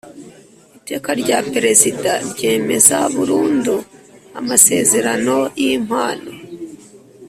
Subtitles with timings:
[0.77, 3.75] Iteka rya Perezida ryemeza burundu
[4.39, 6.31] amasezerano y impano